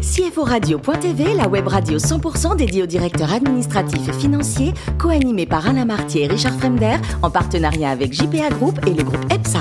CFO 0.00 0.44
Radio.tv, 0.44 1.34
la 1.34 1.46
web 1.46 1.68
radio 1.68 1.98
100% 1.98 2.56
dédiée 2.56 2.82
aux 2.82 2.86
directeurs 2.86 3.34
administratifs 3.34 4.08
et 4.08 4.12
financiers, 4.14 4.72
co-animée 4.98 5.44
par 5.44 5.68
Alain 5.68 5.84
Martier 5.84 6.24
et 6.24 6.26
Richard 6.26 6.58
Fremder, 6.58 6.96
en 7.20 7.30
partenariat 7.30 7.90
avec 7.90 8.14
JPA 8.14 8.48
Group 8.48 8.78
et 8.86 8.94
le 8.94 9.04
groupe 9.04 9.24
EPSA. 9.30 9.60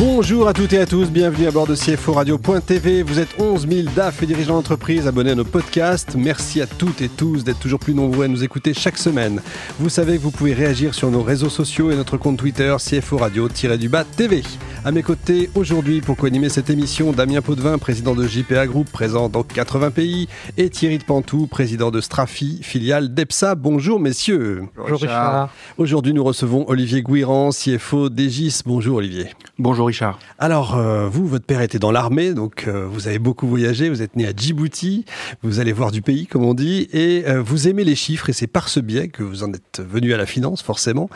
Bonjour 0.00 0.48
à 0.48 0.52
toutes 0.52 0.72
et 0.72 0.78
à 0.78 0.86
tous, 0.86 1.10
bienvenue 1.10 1.46
à 1.46 1.50
bord 1.50 1.66
de 1.66 1.74
CFO 1.74 2.12
Radio.tv. 2.12 3.02
Vous 3.02 3.18
êtes 3.18 3.38
11 3.38 3.68
000 3.68 3.88
DAF 3.94 4.22
et 4.22 4.26
dirigeants 4.26 4.54
d'entreprise 4.54 5.06
abonnés 5.06 5.32
à 5.32 5.34
nos 5.34 5.44
podcasts. 5.44 6.14
Merci 6.16 6.60
à 6.60 6.66
toutes 6.66 7.00
et 7.00 7.08
tous 7.08 7.42
d'être 7.44 7.58
toujours 7.58 7.80
plus 7.80 7.94
nombreux 7.94 8.24
à 8.24 8.28
nous 8.28 8.44
écouter 8.44 8.74
chaque 8.74 8.98
semaine. 8.98 9.40
Vous 9.78 9.88
savez 9.88 10.16
que 10.16 10.22
vous 10.22 10.30
pouvez 10.30 10.54
réagir 10.54 10.94
sur 10.94 11.10
nos 11.10 11.22
réseaux 11.22 11.48
sociaux 11.48 11.90
et 11.90 11.96
notre 11.96 12.16
compte 12.16 12.38
Twitter 12.38 12.76
CFO 12.78 13.18
Radio-du-bas 13.18 14.04
TV. 14.04 14.42
À 14.88 14.90
mes 14.90 15.02
côtés 15.02 15.50
aujourd'hui 15.54 16.00
pour 16.00 16.16
co-animer 16.16 16.48
cette 16.48 16.70
émission, 16.70 17.12
Damien 17.12 17.42
Potvin, 17.42 17.76
président 17.76 18.14
de 18.14 18.26
JPA 18.26 18.66
Group, 18.66 18.90
présent 18.90 19.28
dans 19.28 19.42
80 19.42 19.90
pays, 19.90 20.28
et 20.56 20.70
Thierry 20.70 20.96
de 20.96 21.04
Pantou, 21.04 21.46
président 21.46 21.90
de 21.90 22.00
Strafi, 22.00 22.60
filiale 22.62 23.12
d'EPSA. 23.12 23.54
Bonjour 23.54 24.00
messieurs. 24.00 24.62
Bonjour 24.78 24.98
Richard. 24.98 25.50
Aujourd'hui 25.76 26.14
nous 26.14 26.24
recevons 26.24 26.64
Olivier 26.70 27.02
Gouiran, 27.02 27.50
CFO 27.50 28.08
d'Egis. 28.08 28.62
Bonjour 28.64 28.96
Olivier. 28.96 29.26
Bonjour 29.58 29.88
Richard. 29.88 30.18
Alors, 30.38 30.78
euh, 30.78 31.06
vous, 31.06 31.26
votre 31.26 31.44
père 31.44 31.60
était 31.60 31.78
dans 31.78 31.92
l'armée, 31.92 32.32
donc 32.32 32.64
euh, 32.66 32.86
vous 32.90 33.08
avez 33.08 33.18
beaucoup 33.18 33.46
voyagé, 33.46 33.90
vous 33.90 34.00
êtes 34.00 34.16
né 34.16 34.26
à 34.26 34.32
Djibouti, 34.34 35.04
vous 35.42 35.60
allez 35.60 35.74
voir 35.74 35.90
du 35.90 36.00
pays, 36.00 36.26
comme 36.26 36.46
on 36.46 36.54
dit, 36.54 36.88
et 36.94 37.24
euh, 37.28 37.42
vous 37.42 37.68
aimez 37.68 37.84
les 37.84 37.94
chiffres, 37.94 38.30
et 38.30 38.32
c'est 38.32 38.46
par 38.46 38.70
ce 38.70 38.80
biais 38.80 39.08
que 39.08 39.22
vous 39.22 39.42
en 39.42 39.52
êtes 39.52 39.82
venu 39.86 40.14
à 40.14 40.16
la 40.16 40.24
finance, 40.24 40.62
forcément. 40.62 41.10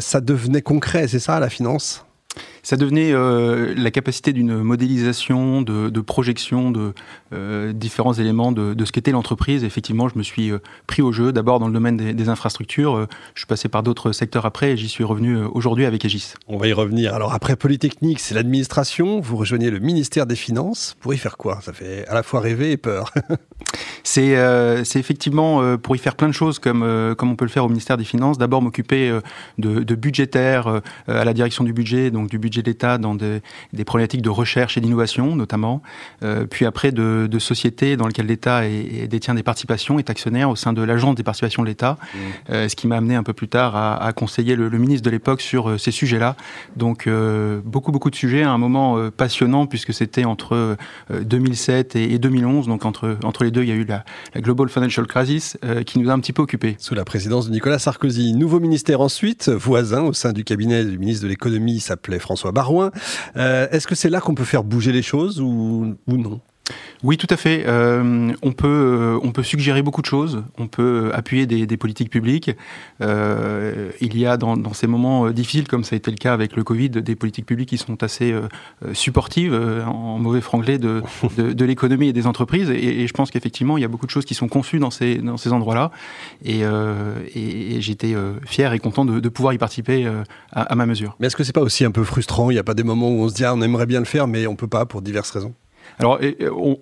ça 0.00 0.22
devenait 0.22 0.62
concret, 0.62 1.08
c'est 1.08 1.18
ça, 1.18 1.38
la 1.40 1.50
finance? 1.50 2.06
Ça 2.68 2.76
devenait 2.76 3.12
euh, 3.14 3.72
la 3.78 3.90
capacité 3.90 4.34
d'une 4.34 4.58
modélisation, 4.58 5.62
de, 5.62 6.00
projection 6.02 6.70
de 6.70 6.92
euh, 7.32 7.72
différents 7.72 8.12
éléments 8.12 8.52
de, 8.52 8.84
ce 8.84 8.92
qu'était 8.92 9.10
l'entreprise. 9.10 9.64
Effectivement, 9.64 10.06
je 10.10 10.18
me 10.18 10.22
suis 10.22 10.50
euh, 10.50 10.58
pris 10.86 11.00
au 11.00 11.10
jeu, 11.10 11.32
d'abord 11.32 11.60
dans 11.60 11.66
le 11.66 11.72
domaine 11.72 11.96
des, 11.96 12.28
infrastructures. 12.28 13.06
je 13.32 13.40
suis 13.40 13.46
passé 13.46 13.70
par 13.70 13.82
d'autres 13.82 14.12
secteurs 14.12 14.44
après 14.44 14.72
et 14.72 14.76
j'y 14.76 14.90
suis 14.90 15.02
revenu 15.02 15.38
aujourd'hui 15.44 15.86
avec 15.86 16.04
Aegis. 16.04 16.34
On 16.46 16.58
va 16.58 16.68
y 16.68 16.74
revenir. 16.74 17.14
Alors 17.14 17.32
après 17.32 17.56
Polytechnique, 17.56 18.20
c'est 18.20 18.34
l'administration. 18.34 19.18
Vous 19.18 19.38
rejoignez 19.38 19.70
le 19.70 19.78
ministère 19.78 20.26
des 20.26 20.36
Finances. 20.36 20.94
Pour 21.00 21.14
y 21.14 21.16
faire 21.16 21.38
quoi? 21.38 21.60
Ça 21.62 21.72
fait 21.72 22.06
à 22.06 22.12
la 22.12 22.22
fois 22.22 22.40
rêver 22.40 22.72
et 22.72 22.76
peur. 22.76 23.14
c'est 24.02 24.34
effectivement 24.94 25.78
pour 25.78 25.96
y 25.96 25.98
faire 25.98 26.16
plein 26.16 26.28
de 26.28 26.34
choses 26.34 26.58
comme, 26.58 27.14
comme 27.16 27.30
on 27.30 27.36
peut 27.36 27.46
le 27.46 27.50
faire 27.50 27.64
au 27.64 27.68
ministère 27.68 27.96
des 27.96 28.04
Finances. 28.04 28.36
D'abord 28.36 28.60
m'occuper 28.60 29.18
de, 29.56 29.82
de 29.82 29.94
budgétaire 29.94 30.82
à 31.06 31.24
la 31.24 31.32
direction 31.32 31.64
du 31.64 31.72
budget, 31.72 32.10
donc 32.10 32.28
du 32.28 32.38
budget 32.38 32.57
budget 32.58 32.62
d'État 32.62 32.98
dans 32.98 33.14
des, 33.14 33.40
problématiques 33.84 34.22
de 34.22 34.30
recherche 34.30 34.76
et 34.76 34.80
d'innovation 34.80 35.36
notamment, 35.36 35.82
euh, 36.22 36.46
puis 36.46 36.66
après 36.66 36.92
de, 36.92 37.28
sociétés 37.38 37.96
dans 37.96 38.06
lesquelles 38.06 38.26
l'État 38.26 38.62
détient 39.08 39.34
des 39.34 39.42
participations, 39.42 39.98
est 39.98 40.10
actionnaire 40.10 40.50
au 40.50 40.56
sein 40.56 40.72
de 40.72 40.82
l'agence 40.82 41.14
des 41.14 41.22
participations 41.22 41.62
de 41.62 41.68
l'État, 41.68 41.96
mmh. 42.00 42.18
euh, 42.50 42.68
ce 42.68 42.74
qui 42.74 42.88
m'a 42.88 42.96
amené 42.96 43.14
un 43.14 43.22
peu 43.22 43.32
plus 43.32 43.48
tard 43.48 43.76
à, 43.76 44.12
conseiller 44.12 44.56
le, 44.56 44.70
ministre 44.70 45.04
de 45.04 45.10
l'époque 45.10 45.40
sur 45.40 45.70
euh, 45.70 45.78
ces 45.78 45.90
sujets-là. 45.90 46.36
Donc 46.76 47.08
beaucoup 47.64 47.92
beaucoup 47.92 48.10
de 48.10 48.16
sujets, 48.16 48.42
à 48.42 48.50
un 48.50 48.58
moment 48.58 49.10
passionnant 49.10 49.66
puisque 49.66 49.92
c'était 49.92 50.24
entre 50.24 50.76
2007 51.10 51.96
et, 51.96 52.18
2011, 52.18 52.66
donc 52.66 52.84
entre, 52.84 53.16
entre 53.24 53.44
les 53.44 53.50
deux 53.50 53.62
il 53.62 53.68
y 53.68 53.72
a 53.72 53.74
eu 53.74 53.84
la, 53.84 54.04
la 54.34 54.40
Global 54.40 54.68
Financial 54.68 55.06
Crisis 55.06 55.56
qui 55.86 55.98
nous 55.98 56.10
a 56.10 56.12
un 56.12 56.20
petit 56.20 56.32
peu 56.32 56.42
occupés. 56.42 56.76
Sous 56.78 56.94
la 56.94 57.04
présidence 57.04 57.46
de 57.46 57.52
Nicolas 57.52 57.78
Sarkozy. 57.78 58.34
Nouveau 58.34 58.60
ministère 58.60 59.00
ensuite, 59.00 59.48
voisin 59.48 60.02
au 60.02 60.12
sein 60.12 60.32
du 60.32 60.44
cabinet 60.44 60.84
du 60.84 60.98
ministre 60.98 61.24
de 61.24 61.28
l'économie, 61.28 61.80
s'appelait 61.80 62.18
François 62.18 62.47
Barouin. 62.52 62.90
Euh, 63.36 63.68
est-ce 63.70 63.86
que 63.86 63.94
c'est 63.94 64.10
là 64.10 64.20
qu'on 64.20 64.34
peut 64.34 64.44
faire 64.44 64.64
bouger 64.64 64.92
les 64.92 65.02
choses 65.02 65.40
ou, 65.40 65.96
ou 66.06 66.16
non? 66.16 66.40
Oui, 67.04 67.16
tout 67.16 67.28
à 67.30 67.36
fait. 67.36 67.64
Euh, 67.66 68.32
on 68.42 68.52
peut 68.52 68.66
euh, 68.66 69.20
on 69.22 69.30
peut 69.30 69.42
suggérer 69.42 69.82
beaucoup 69.82 70.00
de 70.02 70.06
choses. 70.06 70.42
On 70.58 70.66
peut 70.66 71.10
appuyer 71.14 71.46
des, 71.46 71.76
politiques 71.76 72.10
publiques. 72.10 72.50
Euh, 73.00 73.90
il 74.00 74.18
y 74.18 74.26
a 74.26 74.36
dans, 74.36 74.72
ces 74.72 74.86
moments 74.86 75.30
difficiles, 75.30 75.68
comme 75.68 75.84
ça 75.84 75.94
a 75.94 75.96
été 75.96 76.10
le 76.10 76.16
cas 76.16 76.32
avec 76.32 76.56
le 76.56 76.64
Covid, 76.64 76.90
des 76.90 77.14
politiques 77.14 77.46
publiques 77.46 77.68
qui 77.68 77.78
sont 77.78 78.02
assez 78.02 78.34
supportives, 78.92 79.54
en 79.54 80.18
mauvais 80.18 80.40
franglais, 80.40 80.78
de, 80.78 81.02
l'économie 81.64 82.08
et 82.08 82.12
des 82.12 82.26
entreprises. 82.26 82.70
Et, 82.70 83.06
je 83.06 83.12
pense 83.12 83.30
qu'effectivement, 83.30 83.78
il 83.78 83.82
y 83.82 83.84
a 83.84 83.88
beaucoup 83.88 84.06
de 84.06 84.10
choses 84.10 84.24
qui 84.24 84.34
sont 84.34 84.48
conçues 84.48 84.80
dans 84.80 84.90
ces 84.90 85.52
endroits-là. 85.52 85.90
Et, 86.44 86.62
j'étais 87.80 88.14
fier 88.44 88.72
et 88.72 88.78
content 88.78 89.04
de, 89.04 89.28
pouvoir 89.28 89.52
y 89.52 89.58
participer 89.58 90.10
à, 90.52 90.74
ma 90.74 90.86
mesure. 90.86 91.16
Mais 91.20 91.28
est-ce 91.28 91.36
que 91.36 91.44
c'est 91.44 91.52
pas 91.52 91.60
aussi 91.60 91.84
un 91.84 91.92
peu 91.92 92.02
frustrant? 92.02 92.50
Il 92.50 92.54
n'y 92.54 92.60
a 92.60 92.64
pas 92.64 92.74
des 92.74 92.82
moments 92.84 93.10
où 93.10 93.22
on 93.22 93.28
se 93.28 93.34
dit 93.34 93.44
ah, 93.44 93.54
on 93.54 93.62
aimerait 93.62 93.86
bien 93.86 94.00
le 94.00 94.06
faire, 94.06 94.26
mais 94.26 94.46
on 94.46 94.56
peut 94.56 94.68
pas 94.68 94.84
pour 94.86 95.02
diverses 95.02 95.30
raisons. 95.30 95.54
Alors, 95.98 96.20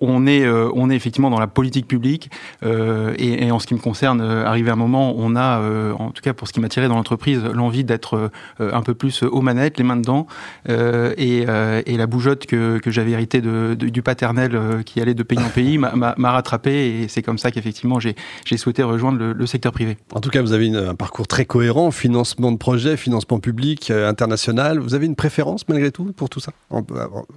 on 0.01 0.27
est, 0.27 0.43
euh, 0.43 0.69
on 0.73 0.89
est 0.89 0.95
effectivement 0.95 1.29
dans 1.29 1.39
la 1.39 1.47
politique 1.47 1.87
publique, 1.87 2.29
euh, 2.63 3.13
et, 3.17 3.51
en 3.51 3.59
ce 3.59 3.67
qui 3.67 3.73
me 3.73 3.79
concerne, 3.79 4.21
euh, 4.21 4.45
arrivé 4.45 4.69
un 4.71 4.75
moment, 4.75 5.13
on 5.17 5.35
a, 5.35 5.59
en 5.97 6.11
tout 6.11 6.21
cas 6.21 6.33
pour 6.33 6.47
ce 6.47 6.53
qui 6.53 6.59
m'a 6.59 6.69
tiré 6.69 6.87
dans 6.87 6.95
l'entreprise, 6.95 7.43
l'envie 7.43 7.83
d'être 7.83 8.31
un 8.59 8.81
peu 8.81 8.93
plus 8.93 9.23
aux 9.23 9.41
manettes, 9.41 9.77
les 9.77 9.83
mains 9.83 9.97
dedans, 9.97 10.27
et, 10.67 11.45
la 11.45 12.07
bougeotte 12.07 12.45
que, 12.45 12.79
j'avais 12.87 13.11
héritée 13.11 13.41
du 13.41 14.01
paternel 14.01 14.83
qui 14.85 15.01
allait 15.01 15.13
de 15.13 15.23
pays 15.23 15.39
en 15.39 15.49
pays 15.49 15.77
m'a 15.77 16.31
rattrapé, 16.31 17.01
et 17.01 17.07
c'est 17.07 17.21
comme 17.21 17.37
ça 17.37 17.51
qu'effectivement 17.51 17.99
j'ai 17.99 18.15
souhaité 18.57 18.83
rejoindre 18.83 19.19
le, 19.19 19.45
secteur 19.47 19.71
privé. 19.71 19.97
En 20.13 20.19
tout 20.19 20.29
cas, 20.29 20.41
vous 20.41 20.51
avez 20.51 20.69
un 20.75 20.95
parcours 20.95 21.27
très 21.27 21.45
cohérent, 21.45 21.91
financement 21.91 22.51
de 22.51 22.57
projets, 22.57 22.97
financement 22.97 23.39
public, 23.39 23.91
international. 23.91 24.79
Vous 24.79 24.93
avez 24.93 25.05
une 25.05 25.15
préférence 25.15 25.67
malgré 25.67 25.91
tout 25.91 26.11
pour 26.15 26.29
tout 26.29 26.39
ça, 26.39 26.51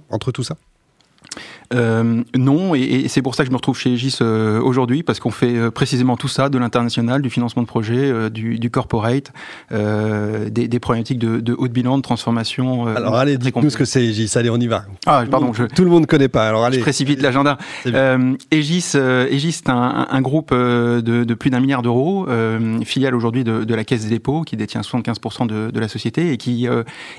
entre 0.09 0.31
tout 0.31 0.43
ça? 0.43 0.55
Euh, 1.73 2.23
non, 2.35 2.75
et, 2.75 3.07
c'est 3.07 3.21
pour 3.21 3.35
ça 3.35 3.43
que 3.43 3.47
je 3.47 3.51
me 3.51 3.57
retrouve 3.57 3.77
chez 3.77 3.93
Egis 3.93 4.17
euh, 4.21 4.59
aujourd'hui, 4.61 5.03
parce 5.03 5.19
qu'on 5.19 5.31
fait 5.31 5.55
euh, 5.55 5.71
précisément 5.71 6.17
tout 6.17 6.27
ça, 6.27 6.49
de 6.49 6.57
l'international, 6.57 7.21
du 7.21 7.29
financement 7.29 7.61
de 7.61 7.67
projet, 7.67 8.29
du, 8.29 8.59
du, 8.59 8.69
corporate, 8.69 9.31
des, 9.71 10.67
des, 10.67 10.79
problématiques 10.79 11.19
de, 11.19 11.39
de, 11.39 11.53
haut 11.53 11.67
de 11.67 11.73
bilan, 11.73 11.97
de 11.97 12.01
transformation. 12.01 12.87
alors 12.87 13.15
allez, 13.15 13.37
dites-nous 13.37 13.69
ce 13.69 13.77
que 13.77 13.85
c'est 13.85 14.03
Egis, 14.03 14.31
allez 14.35 14.49
on 14.49 14.57
y 14.57 14.67
va. 14.67 14.85
Ah, 15.05 15.23
pardon, 15.29 15.53
je, 15.53 15.63
tout 15.63 15.83
le 15.83 15.89
monde 15.89 16.01
ne 16.01 16.07
connaît 16.07 16.27
pas, 16.27 16.47
alors 16.47 16.63
allez. 16.65 16.77
Je 16.77 16.81
précipite 16.81 17.21
l'agenda. 17.21 17.57
Egis, 18.51 18.95
Egis 18.95 19.51
c'est 19.51 19.69
un, 19.69 20.07
un, 20.09 20.21
groupe 20.21 20.53
de, 20.53 21.01
de 21.01 21.33
plus 21.33 21.49
d'un 21.49 21.59
milliard 21.59 21.81
d'euros, 21.81 22.27
filiale 22.83 23.15
aujourd'hui 23.15 23.43
de, 23.43 23.63
de, 23.63 23.75
la 23.75 23.83
Caisse 23.83 24.03
des 24.03 24.09
dépôts, 24.09 24.41
qui 24.41 24.57
détient 24.57 24.81
75% 24.81 25.47
de, 25.47 25.71
de, 25.71 25.79
la 25.79 25.87
société 25.87 26.31
et 26.31 26.37
qui 26.37 26.67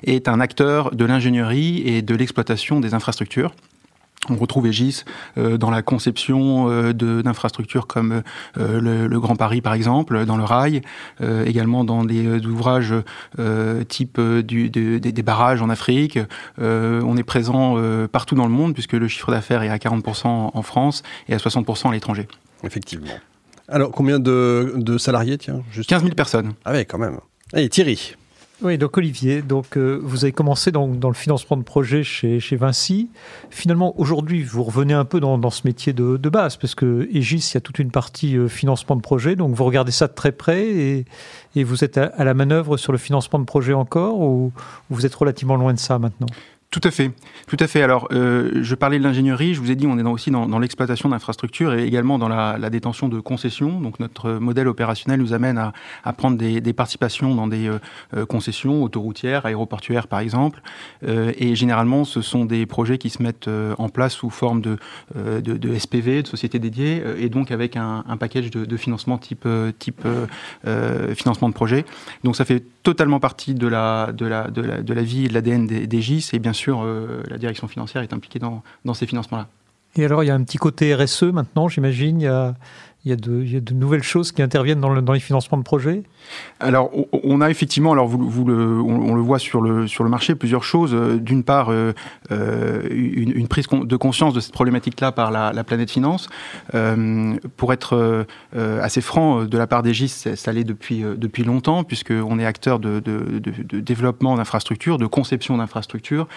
est 0.05 0.29
un 0.29 0.41
acteur 0.41 0.95
de 0.95 1.05
l'ingénierie 1.05 1.83
et 1.87 2.03
de 2.03 2.15
l'exploitation 2.15 2.81
des 2.81 2.95
infrastructures. 2.95 3.53
On 4.31 4.37
retrouve 4.37 4.69
Egis 4.69 5.03
euh, 5.37 5.59
dans 5.59 5.71
la 5.71 5.83
conception 5.83 6.71
euh, 6.71 6.93
d'infrastructures 6.93 7.89
comme 7.89 8.23
euh, 8.57 9.09
le, 9.09 9.21
Grand 9.21 9.35
Paris 9.35 9.61
par 9.61 9.75
exemple, 9.75 10.25
dans 10.25 10.37
le 10.37 10.45
rail, 10.45 10.83
également 11.47 11.85
dans 11.85 12.05
des 12.05 12.45
ouvrages 12.45 12.95
type 13.89 14.21
du, 14.21 14.69
des 14.69 15.23
barrages 15.23 15.63
en 15.63 15.71
Afrique. 15.71 16.19
on 16.59 17.17
est 17.17 17.23
présent 17.23 17.77
partout 18.09 18.35
dans 18.35 18.47
le 18.47 18.51
monde 18.51 18.75
puisque 18.75 18.95
le 18.95 19.07
chiffre 19.07 19.31
d'affaires 19.31 19.63
est 19.63 19.69
à 19.69 19.77
40% 19.77 20.27
en 20.27 20.63
France 20.63 21.05
et 21.29 21.35
à 21.35 21.37
60% 21.37 21.91
à 21.91 21.93
l'étranger. 21.93 22.27
Effectivement. 22.65 23.13
Alors 23.69 23.93
combien 23.93 24.19
de, 24.19 24.75
de 24.77 24.99
salariés 24.99 25.39
tiens 25.39 25.63
juste... 25.71 25.89
15 25.89 26.03
000 26.03 26.15
personnes. 26.15 26.55
Ah 26.65 26.73
oui 26.73 26.85
quand 26.85 26.99
même. 26.99 27.19
Allez 27.53 27.69
Thierry 27.69 28.17
oui, 28.63 28.79
donc 28.79 28.97
Olivier, 28.97 29.43
donc 29.43 29.77
euh, 29.77 30.01
vous 30.03 30.25
avez 30.25 30.33
commencé 30.33 30.71
dans, 30.71 30.87
dans, 30.87 31.09
le 31.09 31.15
financement 31.15 31.57
de 31.57 31.63
projet 31.63 32.05
chez, 32.05 32.39
Vinci. 32.57 33.11
Finalement, 33.51 33.99
aujourd'hui, 33.99 34.43
vous 34.43 34.63
revenez 34.63 34.95
un 34.95 35.05
peu 35.05 35.21
dans, 35.21 35.51
ce 35.51 35.63
métier 35.67 35.93
de, 35.93 36.17
base, 36.29 36.57
parce 36.57 36.75
que 36.75 37.09
il 37.11 37.23
y 37.23 37.57
a 37.57 37.61
toute 37.61 37.79
une 37.79 37.91
partie 37.91 38.37
euh, 38.37 38.49
financement 38.49 38.97
de 38.97 39.01
projet, 39.01 39.37
donc 39.37 39.55
vous 39.55 39.65
regardez 39.65 39.93
ça 39.93 40.07
de 40.07 40.13
très 40.13 40.33
près 40.33 41.05
et, 41.55 41.65
vous 41.65 41.85
êtes 41.85 41.99
à, 41.99 42.05
à, 42.05 42.25
la 42.25 42.35
manœuvre 42.35 42.77
sur 42.77 42.93
le 42.93 42.99
financement 42.99 43.39
de 43.39 43.45
projet 43.45 43.73
encore, 43.73 44.21
ou 44.21 44.53
vous 44.91 45.07
êtes 45.07 45.15
relativement 45.15 45.57
loin 45.57 45.75
de 45.75 45.79
ça 45.79 45.99
maintenant? 45.99 46.29
Tout 46.73 46.81
à 46.85 46.91
fait, 46.91 47.11
tout 47.49 47.59
à 47.61 47.67
fait. 47.67 47.83
Alors, 47.83 48.09
euh, 48.13 48.63
je 48.63 48.75
parlais 48.75 48.99
de 48.99 49.05
l'ingénierie. 49.05 49.53
Je 49.53 49.61
vous 49.61 49.71
ai 49.71 49.77
dit, 49.77 49.87
on 49.87 49.99
est 49.99 50.03
aussi 50.05 50.31
dans, 50.31 50.59
l'exploitation 50.59 51.11
d'infrastructures 51.11 51.75
et 51.75 51.85
également 51.85 52.19
dans 52.19 52.31
la, 52.31 52.71
détention 52.71 53.11
de 53.11 53.21
concessions. 53.21 53.79
Donc, 53.79 54.01
notre 54.01 54.33
modèle 54.33 54.69
opérationnel 54.69 55.21
nous 55.21 55.35
amène 55.35 55.59
à, 55.59 56.13
prendre 56.15 56.39
des, 56.39 56.73
participations 56.73 57.35
dans 57.35 57.47
des 57.47 57.69
euh, 57.69 57.79
euh, 58.17 58.25
concessions 58.25 58.83
autoroutières, 58.83 59.45
aéroportuaires, 59.45 60.09
par 60.09 60.21
exemple. 60.21 60.63
et 61.07 61.55
généralement, 61.55 62.05
ce 62.05 62.23
sont 62.23 62.47
des 62.47 62.65
projets 62.65 62.97
qui 62.97 63.11
se 63.11 63.23
mettent 63.23 63.51
en 63.77 63.91
place 63.91 64.15
sous 64.15 64.31
forme 64.31 64.63
de, 64.63 64.79
de, 65.15 65.79
SPV, 65.79 66.23
de 66.23 66.27
sociétés 66.27 66.59
dédiées, 66.59 67.03
et 67.19 67.29
donc 67.29 67.51
avec 67.51 67.77
un, 67.77 68.03
package 68.19 68.51
de, 68.51 68.77
financement 68.79 69.19
type, 69.19 69.47
type 69.79 70.07
financement 71.15 71.51
de 71.51 71.55
projet. 71.55 71.85
Donc, 72.25 72.35
ça 72.35 72.47
fait 72.47 72.65
totalement 72.83 73.21
partie 73.21 73.53
de 73.53 73.67
la, 73.67 74.13
de 74.13 74.25
la, 74.25 74.49
de 74.49 74.63
la, 74.63 74.81
de 74.81 74.95
la 74.95 75.03
vie 75.03 75.27
et 75.27 75.29
de 75.29 75.35
l'ADN 75.35 75.67
des, 75.67 75.87
des 75.87 76.01
GIS 76.01 76.31
et 76.33 76.39
bien 76.39 76.53
sûr 76.53 76.62
euh, 76.69 77.23
la 77.29 77.39
direction 77.39 77.69
financière 77.69 78.03
est 78.03 78.13
impliquée 78.13 78.39
dans, 78.39 78.63
ces 78.95 79.07
financements-là. 79.07 79.49
Et 79.97 80.05
alors, 80.05 80.25
il 80.25 80.29
y 80.29 80.31
a 80.31 80.35
un 80.35 80.43
petit 80.43 80.59
côté 80.59 80.95
RSE 80.95 81.25
maintenant, 81.25 81.69
j'imagine. 81.69 82.55
Il 83.05 83.11
y, 83.11 83.15
a 83.15 83.17
de, 83.61 83.75
nouvelles 83.75 84.05
choses 84.05 84.31
qui 84.31 84.43
interviennent 84.43 84.81
dans, 84.81 85.13
les 85.13 85.21
financements 85.21 85.59
de 85.59 85.65
projets? 85.65 86.05
Alors, 86.61 86.89
on 87.25 87.41
a 87.41 87.51
effectivement, 87.51 87.91
alors 87.91 88.07
vous, 88.07 88.49
on, 88.49 89.15
le 89.17 89.21
voit 89.21 89.41
sur 89.41 89.61
le, 89.61 89.89
marché, 90.09 90.37
plusieurs 90.37 90.63
choses. 90.63 90.95
Euh, 90.95 91.19
d'une 91.19 91.43
part, 91.43 91.73
euh, 91.73 91.95
euh, 92.31 92.87
une, 92.91 93.49
prise 93.49 93.67
de 93.69 93.97
conscience 93.97 94.35
de 94.35 94.41
cette 94.41 94.53
problématique-là 94.53 95.11
par 95.11 95.33
la, 95.33 95.65
planète 95.65 95.91
finance. 95.91 96.29
pour 97.57 97.73
être 97.73 98.27
assez 98.55 99.01
franc, 99.01 99.47
de 99.47 99.59
la 99.59 99.67
part 99.67 99.83
des 99.83 99.95
GIS, 99.95 100.29
ça 100.37 100.53
l'est 100.53 100.63
depuis, 100.63 101.03
depuis 101.03 101.43
longtemps, 101.43 101.83
puisqu'on 101.83 102.39
est 102.39 102.47
acteur 102.47 102.79
de, 102.79 103.01
de, 103.01 103.81
développement 103.81 104.37
d'infrastructures, 104.37 104.99
de 104.99 105.07
conception 105.07 105.57
d'infrastructures, 105.57 106.29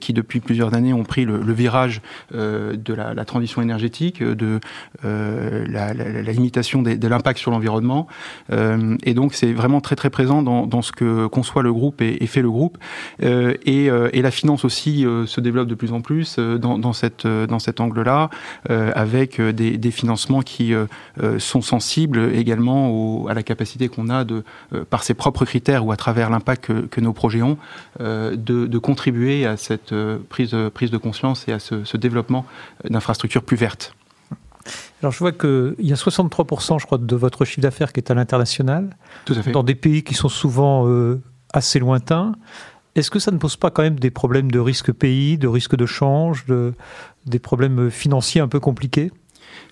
qui 0.00 0.12
depuis 0.12 0.40
plusieurs 0.40 0.74
années 0.74 0.92
ont 0.92 1.04
pris 1.04 1.24
le, 1.24 1.52
virage 1.52 2.02
de 2.32 2.94
la, 2.94 3.14
la, 3.14 3.24
transition 3.24 3.62
énergétique, 3.62 4.22
de 4.22 4.60
la 5.02 5.93
la, 5.96 6.32
limitation 6.32 6.82
de 6.82 7.08
l'impact 7.08 7.38
sur 7.38 7.50
l'environnement. 7.50 8.06
Euh, 8.52 8.96
et 9.04 9.14
donc, 9.14 9.34
c'est 9.34 9.52
vraiment 9.52 9.80
très 9.80 9.96
très 9.96 10.10
présent 10.10 10.42
dans, 10.42 10.82
ce 10.82 10.92
que 10.92 11.26
conçoit 11.26 11.62
le 11.62 11.72
groupe 11.72 12.02
et, 12.02 12.26
fait 12.26 12.42
le 12.42 12.50
groupe. 12.50 12.78
Euh, 13.22 13.54
euh, 13.68 14.10
et, 14.12 14.22
la 14.22 14.30
finance 14.30 14.64
aussi 14.64 15.04
se 15.26 15.40
développe 15.40 15.68
de 15.68 15.74
plus 15.74 15.92
en 15.92 16.00
plus 16.00 16.38
dans, 16.38 16.92
cet 16.92 17.80
angle-là, 17.80 18.30
avec 18.68 19.40
des, 19.40 19.90
financements 19.90 20.40
qui 20.40 20.72
sont 21.38 21.60
sensibles 21.60 22.30
également 22.34 23.26
à 23.28 23.34
la 23.34 23.42
capacité 23.42 23.88
qu'on 23.88 24.08
a 24.08 24.24
de, 24.24 24.44
par 24.88 25.02
ses 25.02 25.14
propres 25.14 25.44
critères 25.44 25.84
ou 25.84 25.92
à 25.92 25.96
travers 25.96 26.30
l'impact 26.30 26.70
que, 26.88 27.00
nos 27.00 27.12
projets 27.12 27.42
ont, 27.42 27.58
de, 28.00 28.78
contribuer 28.78 29.46
à 29.46 29.56
cette 29.56 29.94
prise, 30.30 30.56
prise 30.72 30.90
de 30.90 30.98
conscience 30.98 31.46
et 31.48 31.52
à 31.52 31.58
ce 31.58 31.96
développement 31.96 32.46
d'infrastructures 32.88 33.42
plus 33.42 33.56
vertes. 33.56 33.94
Alors 35.02 35.12
je 35.12 35.18
vois 35.18 35.32
qu'il 35.32 35.74
y 35.80 35.92
a 35.92 35.96
63%, 35.96 36.80
je 36.80 36.86
crois, 36.86 36.98
de 36.98 37.16
votre 37.16 37.44
chiffre 37.44 37.60
d'affaires 37.60 37.92
qui 37.92 38.00
est 38.00 38.10
à 38.10 38.14
l'international. 38.14 38.96
Dans 39.52 39.62
des 39.62 39.74
pays 39.74 40.02
qui 40.02 40.14
sont 40.14 40.28
souvent 40.28 40.88
euh, 40.88 41.20
assez 41.52 41.78
lointains. 41.78 42.32
Est-ce 42.94 43.10
que 43.10 43.18
ça 43.18 43.30
ne 43.30 43.38
pose 43.38 43.56
pas 43.56 43.70
quand 43.70 43.82
même 43.82 43.98
des 43.98 44.10
problèmes 44.10 44.50
de 44.50 44.58
risque 44.58 44.92
pays, 44.92 45.36
de 45.36 45.48
risque 45.48 45.76
de 45.76 45.84
change, 45.84 46.46
de, 46.46 46.74
des 47.26 47.38
problèmes 47.40 47.90
financiers 47.90 48.40
un 48.40 48.48
peu 48.48 48.60
compliqués? 48.60 49.10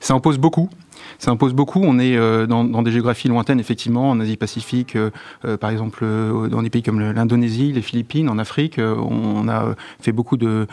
Ça 0.00 0.14
en 0.14 0.20
pose 0.20 0.38
beaucoup 0.38 0.68
ça 1.18 1.30
impose 1.30 1.54
beaucoup. 1.54 1.80
On 1.82 1.98
est 1.98 2.16
euh, 2.16 2.46
dans, 2.46 2.82
des 2.82 2.92
géographies 2.92 3.28
lointaines, 3.28 3.60
effectivement, 3.60 4.10
en 4.10 4.20
Asie-Pacifique, 4.20 4.96
euh, 4.96 5.10
euh, 5.44 5.56
par 5.56 5.70
exemple, 5.70 6.04
dans 6.50 6.62
des 6.62 6.70
pays 6.70 6.82
comme 6.82 7.00
l'Indonésie, 7.00 7.72
les 7.72 7.82
Philippines, 7.82 8.28
en 8.28 8.38
Afrique. 8.38 8.78
on 8.78 9.48
a 9.48 9.74
fait 10.00 10.12
beaucoup 10.12 10.36
de, 10.36 10.66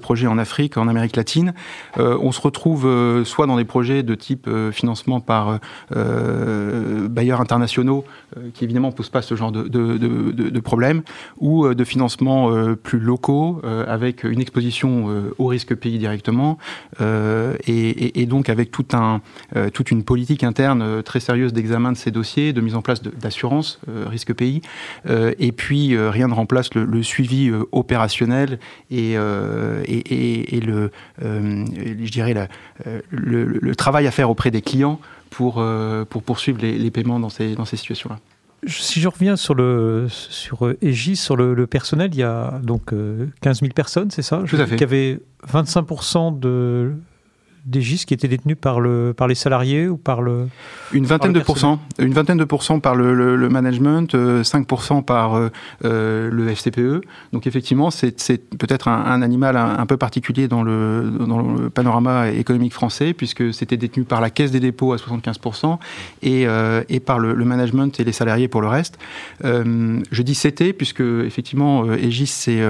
projets 0.00 0.26
en 0.26 0.38
Afrique, 0.38 0.76
en 0.76 0.88
Amérique 0.88 1.16
latine. 1.16 1.54
on 1.98 2.32
se 2.32 2.40
retrouve 2.40 3.22
soit 3.24 3.46
dans 3.46 3.56
des 3.56 3.64
projets 3.64 4.02
de 4.02 4.14
type 4.14 4.48
financement 4.72 5.20
par 5.20 5.58
bailleurs 5.90 7.40
internationaux, 7.40 8.04
qui 8.54 8.64
évidemment 8.64 8.88
ne 8.88 8.92
posent 8.92 9.10
pas 9.10 9.22
ce 9.22 9.34
genre 9.34 9.52
de, 9.52 9.68
de, 9.68 10.60
problème, 10.60 11.02
ou 11.38 11.72
de 11.72 11.84
financement 11.84 12.50
plus 12.82 12.98
locaux, 12.98 13.60
avec 13.86 14.24
une 14.24 14.40
exposition 14.40 15.32
au 15.38 15.46
risque 15.46 15.74
pays 15.74 15.98
directement, 15.98 16.58
et, 17.00 18.26
donc 18.26 18.48
avec 18.48 18.70
tout 18.70 18.86
un 18.92 19.20
toute 19.82 19.90
une 19.90 20.04
politique 20.04 20.44
interne 20.44 20.80
euh, 20.80 21.02
très 21.02 21.18
sérieuse 21.18 21.52
d'examen 21.52 21.90
de 21.90 21.96
ces 21.96 22.12
dossiers, 22.12 22.52
de 22.52 22.60
mise 22.60 22.76
en 22.76 22.82
place 22.82 23.02
d'assurance 23.02 23.80
euh, 23.88 24.06
risque 24.08 24.32
pays, 24.32 24.62
euh, 25.08 25.32
et 25.40 25.50
puis 25.50 25.98
rien 25.98 26.28
ne 26.28 26.34
remplace 26.34 26.72
le, 26.74 27.02
suivi 27.02 27.50
opérationnel 27.72 28.60
et, 28.90 29.14
et, 29.14 30.60
le, 30.60 30.90
je 31.20 32.10
dirais 32.10 32.48
le, 33.10 33.74
travail 33.74 34.06
à 34.06 34.12
faire 34.12 34.30
auprès 34.30 34.52
des 34.52 34.62
clients 34.62 35.00
pour, 35.30 35.64
pour 36.08 36.22
poursuivre 36.22 36.60
les, 36.62 36.90
paiements 36.90 37.18
dans 37.18 37.28
ces, 37.28 37.54
dans 37.56 37.64
ces 37.64 37.76
situations-là. 37.76 38.18
Si 38.68 39.00
je 39.00 39.08
reviens 39.08 39.34
sur 39.34 39.54
le 39.54 40.06
sur 40.08 40.72
Aegis, 40.80 41.16
sur 41.16 41.36
le, 41.36 41.66
personnel, 41.66 42.10
il 42.12 42.20
y 42.20 42.22
a 42.22 42.60
donc 42.62 42.94
15 43.40 43.60
000 43.60 43.72
personnes, 43.72 44.10
c'est 44.10 44.22
ça? 44.22 44.44
Tout 44.46 44.56
à 44.56 44.66
fait. 44.66 44.76
Qui 44.76 44.84
avait 44.84 45.20
25 45.48 46.38
de 46.38 46.94
des 47.64 47.80
GIS 47.80 48.04
qui 48.06 48.14
étaient 48.14 48.28
détenus 48.28 48.56
par, 48.60 48.80
le, 48.80 49.14
par 49.16 49.28
les 49.28 49.34
salariés 49.34 49.86
ou 49.86 49.96
par 49.96 50.20
le... 50.20 50.48
Une 50.92 51.06
vingtaine 51.06 51.32
de 51.32 51.40
pourcents. 51.40 51.80
Une 51.98 52.12
vingtaine 52.12 52.36
de 52.36 52.44
pourcents 52.44 52.80
par 52.80 52.94
le, 52.94 53.36
le, 53.36 53.48
management, 53.48 54.14
5% 54.14 54.98
euh, 54.98 55.02
par 55.02 55.34
euh, 55.34 55.48
euh 55.84 56.28
le 56.30 56.48
FCPE. 56.48 57.04
Donc 57.32 57.46
effectivement, 57.46 57.90
c'est 57.90 58.38
peut-être 58.56 58.88
un, 58.88 59.04
un, 59.04 59.22
animal 59.22 59.56
un, 59.56 59.86
peu 59.86 59.96
particulier 59.96 60.48
dans 60.48 60.62
le, 60.62 61.12
dans 61.20 61.40
le 61.40 61.70
panorama 61.70 62.30
économique 62.30 62.72
français, 62.72 63.12
puisque 63.12 63.52
c'était 63.54 63.76
détenu 63.76 64.04
par 64.04 64.20
la 64.20 64.30
Caisse 64.30 64.50
des 64.50 64.60
dépôts 64.60 64.92
à 64.92 64.96
75% 64.96 65.78
et, 66.22 66.46
euh, 66.46 66.82
et 66.88 67.00
par 67.00 67.18
le, 67.18 67.34
management 67.44 67.98
et 68.00 68.04
les 68.04 68.12
salariés 68.12 68.48
pour 68.48 68.60
le 68.60 68.68
reste. 68.68 68.98
Je 69.42 70.22
dis 70.22 70.34
c'était, 70.34 70.72
puisque 70.72 71.00
effectivement, 71.00 71.84
Aegis, 71.92 72.26
c'est 72.26 72.60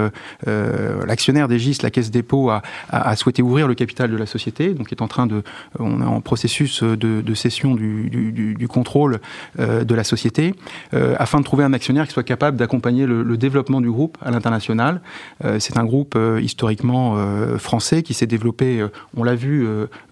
l'actionnaire 0.46 1.48
d'Aegis, 1.48 1.78
la 1.82 1.90
Caisse 1.90 2.10
des 2.10 2.20
dépôts, 2.20 2.50
a, 2.50 2.62
a, 2.90 3.10
a 3.10 3.16
souhaité 3.16 3.42
ouvrir 3.42 3.68
le 3.68 3.74
capital 3.74 4.10
de 4.10 4.16
la 4.16 4.26
société 4.26 4.74
donc 4.81 4.81
est 4.90 5.02
en 5.02 5.08
train 5.08 5.26
de, 5.26 5.42
on 5.78 6.00
est 6.00 6.04
en 6.04 6.20
processus 6.20 6.82
de, 6.82 7.34
cession 7.34 7.74
du, 7.74 8.68
contrôle 8.68 9.20
euh, 9.58 9.84
de 9.84 9.94
la 9.94 10.04
société, 10.04 10.54
euh, 10.94 11.14
afin 11.18 11.38
de 11.38 11.44
trouver 11.44 11.64
un 11.64 11.72
actionnaire 11.72 12.06
qui 12.06 12.12
soit 12.12 12.22
capable 12.22 12.56
d'accompagner 12.56 13.06
le, 13.06 13.36
développement 13.36 13.80
du 13.80 13.90
groupe 13.90 14.18
à 14.22 14.30
l'international. 14.30 15.00
Euh, 15.44 15.58
c'est 15.58 15.76
un 15.78 15.84
groupe 15.84 16.16
historiquement 16.40 17.16
français 17.58 18.02
qui 18.02 18.14
s'est 18.14 18.26
développé, 18.26 18.86
on 19.16 19.24
l'a 19.24 19.34
vu, 19.34 19.66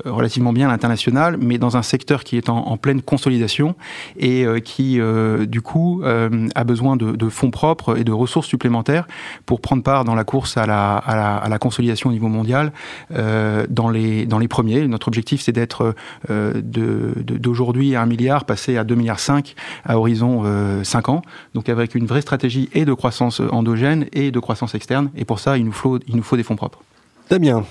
relativement 0.04 0.52
bien 0.52 0.68
à 0.68 0.70
l'international, 0.70 1.36
mais 1.38 1.58
dans 1.58 1.76
un 1.76 1.82
secteur 1.82 2.24
qui 2.24 2.36
est 2.36 2.48
en, 2.48 2.76
pleine 2.76 3.02
consolidation 3.02 3.74
et 4.18 4.46
qui, 4.64 4.98
du 5.46 5.60
coup, 5.60 6.02
a 6.04 6.64
besoin 6.64 6.96
de, 6.96 7.28
fonds 7.28 7.50
propres 7.50 7.98
et 7.98 8.04
de 8.04 8.12
ressources 8.12 8.48
supplémentaires 8.48 9.06
pour 9.46 9.60
prendre 9.60 9.82
part 9.82 10.04
dans 10.04 10.14
la 10.14 10.24
course 10.24 10.56
à 10.56 10.66
la, 10.66 10.96
à 10.96 11.48
la, 11.48 11.58
consolidation 11.58 12.10
au 12.10 12.12
niveau 12.12 12.28
mondial 12.28 12.72
dans 13.10 13.90
les, 13.90 14.26
dans 14.26 14.38
les 14.38 14.48
notre 14.62 15.08
objectif, 15.08 15.40
c'est 15.40 15.52
d'être 15.52 15.94
euh, 16.30 16.60
d'aujourd'hui 16.62 17.94
à 17.94 18.02
1 18.02 18.06
milliard, 18.06 18.44
passer 18.44 18.76
à 18.76 18.84
2 18.84 18.94
milliards 18.94 19.20
5 19.20 19.54
à 19.84 19.98
horizon 19.98 20.44
5 20.82 21.08
euh, 21.08 21.12
ans. 21.12 21.22
Donc 21.54 21.68
avec 21.68 21.94
une 21.94 22.06
vraie 22.06 22.20
stratégie 22.20 22.68
et 22.72 22.84
de 22.84 22.92
croissance 22.92 23.40
endogène 23.50 24.06
et 24.12 24.30
de 24.30 24.38
croissance 24.38 24.74
externe. 24.74 25.10
Et 25.16 25.24
pour 25.24 25.38
ça, 25.38 25.58
il 25.58 25.64
nous 25.64 25.72
faut, 25.72 25.98
il 26.06 26.16
nous 26.16 26.22
faut 26.22 26.36
des 26.36 26.42
fonds 26.42 26.56
propres. 26.56 26.80
Damien. 27.28 27.64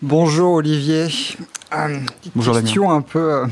Bonjour 0.00 0.54
Olivier. 0.54 1.08
Euh, 1.74 1.98
Bonjour 2.34 2.54
question 2.60 2.90
un 2.90 3.00
peu, 3.00 3.44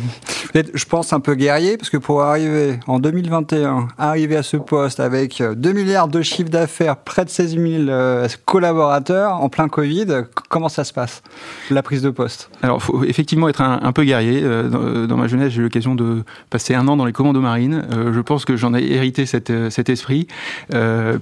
euh, 0.54 0.62
je 0.74 0.84
pense 0.84 1.12
un 1.12 1.20
peu 1.20 1.34
guerrier, 1.34 1.76
parce 1.76 1.90
que 1.90 1.96
pour 1.96 2.22
arriver 2.22 2.78
en 2.86 2.98
2021, 2.98 3.88
arriver 3.98 4.36
à 4.36 4.42
ce 4.42 4.56
poste 4.56 5.00
avec 5.00 5.42
2 5.42 5.70
euh, 5.70 5.72
milliards 5.72 6.08
de 6.08 6.20
chiffre 6.22 6.50
d'affaires, 6.50 6.96
près 6.96 7.24
de 7.24 7.30
16 7.30 7.56
000 7.56 8.26
collaborateurs 8.44 9.34
en 9.34 9.48
plein 9.48 9.68
Covid, 9.68 10.24
comment 10.48 10.68
ça 10.68 10.84
se 10.84 10.92
passe, 10.92 11.22
la 11.70 11.82
prise 11.82 12.02
de 12.02 12.10
poste? 12.10 12.50
Alors, 12.62 12.82
faut 12.82 13.04
effectivement 13.04 13.48
être 13.48 13.62
un, 13.62 13.92
peu 13.92 14.04
guerrier. 14.04 14.42
Dans, 14.42 15.16
ma 15.16 15.26
jeunesse, 15.26 15.52
j'ai 15.52 15.60
eu 15.60 15.64
l'occasion 15.64 15.94
de 15.94 16.22
passer 16.50 16.74
un 16.74 16.86
an 16.88 16.96
dans 16.96 17.04
les 17.04 17.12
commandos 17.12 17.40
marines. 17.40 17.84
je 17.90 18.20
pense 18.20 18.44
que 18.44 18.56
j'en 18.56 18.74
ai 18.74 18.82
hérité 18.92 19.26
cet, 19.26 19.52
cet 19.70 19.88
esprit. 19.88 20.26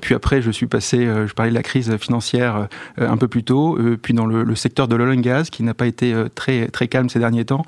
puis 0.00 0.14
après, 0.14 0.42
je 0.42 0.50
suis 0.50 0.66
passé, 0.66 1.06
je 1.26 1.32
parlais 1.32 1.50
de 1.50 1.56
la 1.56 1.62
crise 1.62 1.96
financière 1.96 2.68
un 2.96 3.16
peu 3.16 3.28
plus 3.28 3.44
tôt, 3.44 3.78
puis 4.02 4.14
dans 4.14 4.26
le, 4.26 4.42
le 4.42 4.54
secteur 4.54 4.88
de 4.88 4.96
l'oil 4.96 5.16
and 5.16 5.20
gas, 5.20 5.48
qui 5.50 5.62
n'a 5.62 5.74
pas 5.74 5.86
été 5.86 6.14
très, 6.34 6.68
très 6.68 6.87
calme 6.88 7.08
ces 7.08 7.18
derniers 7.18 7.44
temps. 7.44 7.64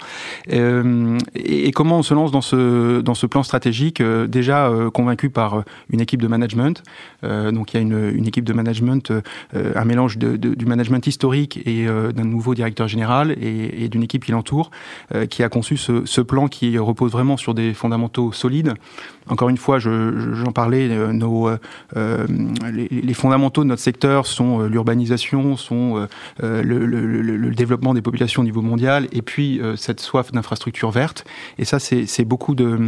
Euh, 0.53 1.19
et, 1.35 1.71
comment 1.73 1.99
on 1.99 2.03
se 2.03 2.15
lance 2.15 2.33
dans 2.33 2.41
ce, 2.41 3.01
dans 3.01 3.15
ce 3.15 3.27
plan 3.27 3.43
stratégique, 3.43 4.01
euh, 4.01 4.27
déjà 4.27 4.69
euh, 4.69 4.91
convaincu 4.91 5.31
par 5.31 5.65
une 5.91 6.01
équipe 6.01 6.23
de 6.23 6.29
management. 6.29 6.83
donc 7.23 7.73
il 7.73 7.77
y 7.77 7.79
a 7.79 7.83
une, 7.83 8.11
une 8.15 8.27
équipe 8.27 8.45
de 8.45 8.53
management, 8.53 9.13
un 9.53 9.85
mélange 9.85 10.19
de, 10.19 10.37
du 10.37 10.67
management 10.67 11.07
historique 11.07 11.61
et 11.67 11.87
d'un 11.87 12.25
nouveau 12.25 12.55
directeur 12.55 12.89
général 12.89 13.37
et, 13.41 13.89
d'une 13.89 14.03
équipe 14.03 14.25
qui 14.25 14.33
l'entoure, 14.33 14.71
qui 15.29 15.43
a 15.43 15.49
conçu 15.49 15.77
ce, 15.77 16.21
plan 16.21 16.49
qui 16.49 16.79
repose 16.79 17.13
vraiment 17.13 17.37
sur 17.37 17.55
des 17.55 17.75
fondamentaux 17.75 18.33
solides. 18.33 18.75
Encore 19.29 19.49
une 19.49 19.57
fois, 19.57 19.79
j'en 19.79 20.53
parlais, 20.53 20.89
nos, 21.13 21.51
les, 21.97 23.15
fondamentaux 23.15 23.63
de 23.63 23.69
notre 23.69 23.83
secteur 23.83 24.27
sont 24.27 24.61
l'urbanisation, 24.61 25.57
sont 25.57 26.07
le, 26.43 27.51
développement 27.51 27.95
des 27.95 28.03
populations 28.03 28.43
au 28.43 28.45
niveau 28.45 28.63
mondial 28.63 29.09
et 29.13 29.23
puis 29.23 29.61
euh, 29.61 29.77
cette 29.77 30.01
soif 30.01 30.33
d'infrastructures 30.33 30.91
vertes. 30.91 31.25
Et 31.59 31.65
ça, 31.65 31.79
c'est 31.79 32.25
beaucoup 32.25 32.55
de, 32.55 32.79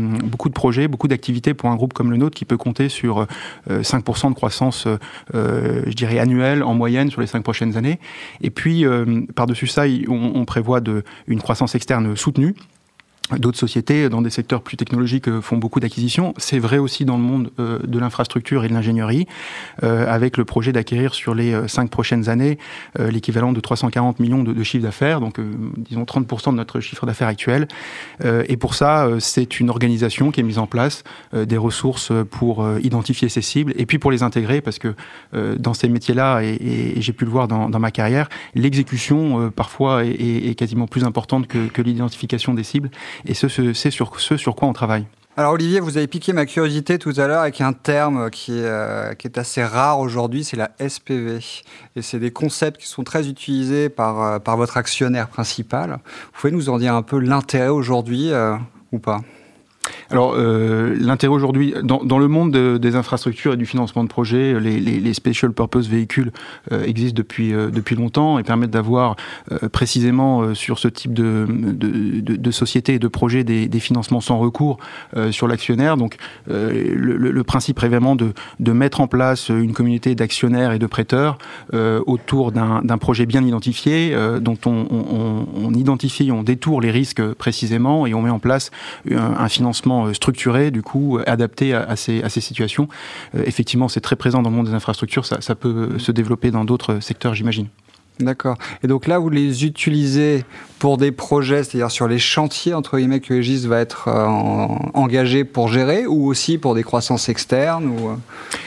projets, 0.54 0.88
beaucoup 0.88 1.08
d'activités 1.08 1.54
pour 1.54 1.70
un 1.70 1.76
groupe 1.76 1.92
comme 1.92 2.10
le 2.10 2.16
nôtre 2.16 2.36
qui 2.36 2.44
peut 2.44 2.56
compter 2.56 2.88
sur 2.88 3.26
5% 3.68 4.26
euh, 4.26 4.28
de 4.30 4.34
croissance, 4.34 4.86
euh, 5.34 5.82
je 5.86 5.94
dirais, 5.94 6.18
annuelle 6.18 6.62
en 6.62 6.74
moyenne 6.74 7.10
sur 7.10 7.20
les 7.20 7.26
cinq 7.26 7.42
prochaines 7.42 7.76
années. 7.76 7.98
Et 8.40 8.50
puis, 8.50 8.84
par-dessus 9.34 9.66
ça, 9.66 9.84
on, 10.08 10.44
prévoit 10.44 10.80
une 11.26 11.40
croissance 11.40 11.74
externe 11.74 12.16
soutenue 12.16 12.54
D'autres 13.38 13.58
sociétés 13.58 14.08
dans 14.08 14.20
des 14.20 14.30
secteurs 14.30 14.62
plus 14.62 14.76
technologiques 14.76 15.28
euh, 15.28 15.40
font 15.40 15.56
beaucoup 15.56 15.80
d'acquisitions. 15.80 16.34
C'est 16.36 16.58
vrai 16.58 16.78
aussi 16.78 17.04
dans 17.04 17.16
le 17.16 17.22
monde 17.22 17.50
euh, 17.58 17.78
de 17.78 17.98
l'infrastructure 17.98 18.64
et 18.64 18.68
de 18.68 18.74
l'ingénierie, 18.74 19.26
euh, 19.82 20.12
avec 20.12 20.36
le 20.36 20.44
projet 20.44 20.72
d'acquérir 20.72 21.14
sur 21.14 21.34
les 21.34 21.68
cinq 21.68 21.90
prochaines 21.90 22.28
années 22.28 22.58
l'équivalent 22.98 23.52
de 23.52 23.60
340 23.60 24.20
millions 24.20 24.42
de, 24.42 24.52
de 24.52 24.62
chiffre 24.62 24.82
d'affaires, 24.82 25.20
donc 25.20 25.38
disons 25.76 26.02
30% 26.04 26.50
de 26.50 26.56
notre 26.56 26.80
chiffre 26.80 27.06
d'affaires 27.06 27.28
actuel. 27.28 27.68
et 28.24 28.56
pour 28.56 28.74
ça, 28.74 29.08
c'est 29.18 29.60
une 29.60 29.70
organisation 29.70 30.30
qui 30.30 30.40
est 30.40 30.42
mise 30.42 30.58
en 30.58 30.66
place, 30.66 31.04
des 31.32 31.56
ressources 31.56 32.12
pour 32.30 32.66
identifier 32.82 33.28
ces 33.28 33.42
cibles 33.42 33.72
et 33.76 33.86
puis 33.86 33.98
pour 33.98 34.10
les 34.10 34.22
intégrer, 34.22 34.60
parce 34.60 34.78
que 34.78 34.94
dans 35.32 35.74
ces 35.74 35.88
métiers-là, 35.88 36.40
et, 36.42 36.94
j'ai 37.00 37.12
pu 37.12 37.24
le 37.24 37.30
voir 37.30 37.48
dans, 37.48 37.68
ma 37.78 37.90
carrière, 37.90 38.28
l'exécution 38.54 39.50
parfois 39.50 40.04
est, 40.04 40.56
quasiment 40.56 40.86
plus 40.86 41.04
importante 41.04 41.46
que 41.46 41.82
l'identification 41.82 42.54
des 42.54 42.64
cibles. 42.64 42.90
Et 43.26 43.34
c'est 43.34 43.48
ce, 43.48 43.72
sur, 43.90 44.20
ce 44.20 44.36
sur 44.36 44.54
quoi 44.54 44.68
on 44.68 44.72
travaille. 44.72 45.06
Alors 45.34 45.54
Olivier, 45.54 45.80
vous 45.80 45.96
avez 45.96 46.08
piqué 46.08 46.34
ma 46.34 46.44
curiosité 46.44 46.98
tout 46.98 47.14
à 47.16 47.26
l'heure 47.26 47.40
avec 47.40 47.62
un 47.62 47.72
terme 47.72 48.28
qui 48.28 48.52
est, 48.52 48.64
euh, 48.64 49.14
qui 49.14 49.26
est 49.26 49.38
assez 49.38 49.64
rare 49.64 49.98
aujourd'hui, 49.98 50.44
c'est 50.44 50.58
la 50.58 50.72
SPV. 50.78 51.38
Et 51.96 52.02
c'est 52.02 52.18
des 52.18 52.30
concepts 52.30 52.78
qui 52.78 52.86
sont 52.86 53.02
très 53.02 53.28
utilisés 53.28 53.88
par, 53.88 54.22
euh, 54.22 54.38
par 54.38 54.58
votre 54.58 54.76
actionnaire 54.76 55.28
principal. 55.28 56.00
Vous 56.34 56.40
pouvez 56.40 56.52
nous 56.52 56.68
en 56.68 56.76
dire 56.76 56.94
un 56.94 57.00
peu 57.00 57.18
l'intérêt 57.18 57.68
aujourd'hui 57.68 58.30
euh, 58.30 58.56
ou 58.92 58.98
pas? 58.98 59.22
Alors, 60.12 60.34
euh, 60.36 60.94
l'intérêt 61.00 61.32
aujourd'hui, 61.32 61.74
dans, 61.82 62.18
le 62.18 62.28
monde 62.28 62.52
des 62.78 62.96
infrastructures 62.96 63.54
et 63.54 63.56
du 63.56 63.64
financement 63.64 64.04
de 64.04 64.08
projets, 64.08 64.60
les, 64.60 65.14
special 65.14 65.52
purpose 65.52 65.88
véhicules 65.88 66.32
euh, 66.70 66.84
existent 66.84 67.16
depuis, 67.16 67.52
euh, 67.52 67.70
depuis 67.70 67.96
longtemps 67.96 68.38
et 68.38 68.42
permettent 68.42 68.70
d'avoir 68.70 69.16
précisément 69.72 70.54
sur 70.54 70.78
ce 70.78 70.88
type 70.88 71.14
de, 71.14 71.46
de, 71.48 72.50
société 72.50 72.94
et 72.94 72.98
de 72.98 73.08
projet 73.08 73.44
des, 73.44 73.80
financements 73.80 74.20
sans 74.20 74.38
recours 74.38 74.78
sur 75.30 75.48
l'actionnaire. 75.48 75.96
Donc, 75.96 76.16
le, 76.46 77.42
principe 77.42 77.82
est 77.82 77.88
vraiment 77.88 78.14
de, 78.14 78.32
de 78.60 78.72
mettre 78.72 79.00
en 79.00 79.06
place 79.06 79.48
une 79.48 79.72
communauté 79.72 80.14
d'actionnaires 80.14 80.72
et 80.72 80.78
de 80.78 80.86
prêteurs 80.86 81.38
autour 81.72 82.52
d'un 82.52 82.98
projet 82.98 83.26
bien 83.26 83.44
identifié, 83.44 84.16
dont 84.40 84.58
on, 84.66 84.86
on, 84.90 85.74
identifie, 85.74 86.30
on 86.30 86.42
détourne 86.42 86.82
les 86.82 86.90
risques 86.90 87.22
précisément 87.34 88.06
et 88.06 88.14
on 88.14 88.22
met 88.22 88.30
en 88.30 88.38
place 88.38 88.70
un 89.10 89.48
financement 89.48 90.01
euh, 90.06 90.14
structuré, 90.14 90.70
du 90.70 90.82
coup, 90.82 91.18
euh, 91.18 91.24
adapté 91.26 91.74
à, 91.74 91.96
ces, 91.96 92.22
à 92.22 92.28
ces, 92.28 92.40
situations. 92.40 92.88
Euh, 93.34 93.42
effectivement, 93.46 93.88
c'est 93.88 94.00
très 94.00 94.16
présent 94.16 94.42
dans 94.42 94.50
le 94.50 94.56
monde 94.56 94.66
des 94.66 94.74
infrastructures, 94.74 95.24
ça 95.26 95.54
peut 95.54 95.98
se 95.98 96.12
développer 96.12 96.50
dans 96.50 96.64
d'autres 96.64 97.00
secteurs, 97.00 97.34
j'imagine. 97.34 97.68
D'accord. 98.20 98.56
Et 98.82 98.86
donc 98.86 99.06
là, 99.06 99.18
vous 99.18 99.30
les 99.30 99.64
utilisez 99.64 100.44
pour 100.82 100.96
des 100.96 101.12
projets, 101.12 101.62
c'est-à-dire 101.62 101.92
sur 101.92 102.08
les 102.08 102.18
chantiers, 102.18 102.74
entre 102.74 102.98
guillemets, 102.98 103.20
que 103.20 103.34
Egis 103.34 103.68
va 103.68 103.78
être 103.78 104.08
euh, 104.08 104.26
engagé 104.94 105.44
pour 105.44 105.68
gérer, 105.68 106.08
ou 106.08 106.26
aussi 106.26 106.58
pour 106.58 106.74
des 106.74 106.82
croissances 106.82 107.28
externes 107.28 107.86
ou... 107.86 108.08
Euh? 108.08 108.16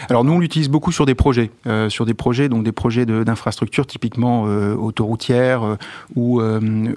Alors 0.08 0.24
nous, 0.24 0.32
on 0.32 0.40
l'utilise 0.40 0.70
beaucoup 0.70 0.94
sur 0.94 1.06
des 1.06 1.16
projets, 1.16 1.52
euh, 1.68 1.90
sur 1.90 2.06
des 2.06 2.14
projets, 2.14 2.48
donc 2.48 2.64
des 2.64 2.72
projets 2.72 3.06
d'infrastructures, 3.06 3.86
typiquement 3.86 4.46
euh, 4.48 4.76
autoroutières 4.76 5.78
ou, 6.16 6.42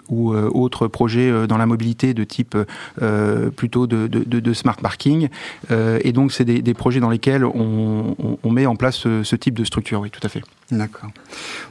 ou 0.09 0.35
autres 0.35 0.87
projets 0.87 1.49
dans 1.49 1.57
la 1.57 1.67
mobilité 1.67 2.14
de 2.14 2.23
type 2.23 2.57
plutôt 3.57 3.88
de, 3.88 4.07
de, 4.07 4.23
de, 4.23 4.52
smart 4.52 4.76
parking. 4.76 5.28
et 5.71 6.12
donc, 6.12 6.33
c'est 6.33 6.45
des, 6.45 6.62
des, 6.62 6.75
projets 6.75 7.00
dans 7.00 7.11
lesquels 7.11 7.45
on, 7.45 8.14
on, 8.19 8.38
on 8.45 8.50
met 8.50 8.67
en 8.67 8.76
place 8.76 8.97
ce, 8.97 9.23
ce, 9.25 9.37
type 9.37 9.59
de 9.59 9.64
structure, 9.64 10.00
oui, 10.00 10.11
tout 10.11 10.21
à 10.23 10.28
fait. 10.28 10.43
D'accord. 10.71 11.11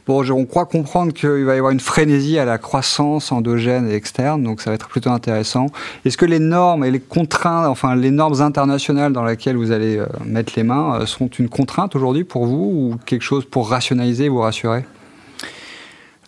Bon, 0.07 0.27
on 0.31 0.45
croit 0.45 0.66
comprendre 0.67 1.13
qu'il 1.13 1.45
va 1.45 1.55
y 1.55 1.57
avoir 1.57 1.71
une 1.71 1.79
frénésie 1.79 2.37
à 2.37 2.45
la 2.45 2.57
croissance 2.57 3.31
endogène 3.31 3.89
et 3.89 3.93
externe, 3.93 4.43
donc 4.43 4.61
ça 4.61 4.69
va 4.69 4.75
être 4.75 4.87
plutôt 4.87 5.09
intéressant. 5.09 5.67
Est-ce 6.05 6.17
que 6.17 6.25
les 6.25 6.39
normes 6.39 6.83
et 6.83 6.91
les 6.91 6.99
contraintes, 6.99 7.67
enfin 7.67 7.95
les 7.95 8.11
normes 8.11 8.41
internationales 8.41 9.13
dans 9.13 9.25
lesquelles 9.25 9.57
vous 9.57 9.71
allez 9.71 9.97
euh, 9.97 10.05
mettre 10.25 10.53
les 10.55 10.63
mains, 10.63 11.01
euh, 11.01 11.05
sont 11.05 11.27
une 11.27 11.49
contrainte 11.49 11.95
aujourd'hui 11.95 12.23
pour 12.23 12.45
vous 12.45 12.71
ou 12.73 12.95
quelque 13.05 13.23
chose 13.23 13.45
pour 13.45 13.69
rationaliser, 13.69 14.29
vous 14.29 14.41
rassurer? 14.41 14.85